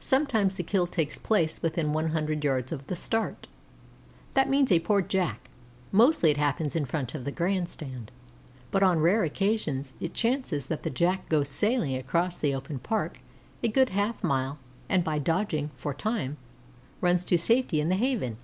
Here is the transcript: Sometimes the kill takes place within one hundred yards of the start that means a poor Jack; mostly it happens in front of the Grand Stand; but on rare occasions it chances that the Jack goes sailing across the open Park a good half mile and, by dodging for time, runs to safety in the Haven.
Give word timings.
Sometimes 0.00 0.56
the 0.56 0.64
kill 0.64 0.88
takes 0.88 1.16
place 1.16 1.62
within 1.62 1.92
one 1.92 2.08
hundred 2.08 2.42
yards 2.42 2.72
of 2.72 2.88
the 2.88 2.96
start 2.96 3.46
that 4.34 4.48
means 4.48 4.72
a 4.72 4.80
poor 4.80 5.00
Jack; 5.00 5.48
mostly 5.92 6.32
it 6.32 6.36
happens 6.36 6.74
in 6.74 6.84
front 6.84 7.14
of 7.14 7.24
the 7.24 7.30
Grand 7.30 7.68
Stand; 7.68 8.10
but 8.72 8.82
on 8.82 8.98
rare 8.98 9.22
occasions 9.22 9.94
it 10.00 10.12
chances 10.12 10.66
that 10.66 10.82
the 10.82 10.90
Jack 10.90 11.28
goes 11.28 11.48
sailing 11.50 11.94
across 11.94 12.40
the 12.40 12.52
open 12.52 12.80
Park 12.80 13.20
a 13.62 13.68
good 13.68 13.90
half 13.90 14.24
mile 14.24 14.58
and, 14.88 15.04
by 15.04 15.20
dodging 15.20 15.68
for 15.76 15.94
time, 15.94 16.36
runs 17.00 17.24
to 17.26 17.38
safety 17.38 17.80
in 17.80 17.90
the 17.90 17.94
Haven. 17.94 18.38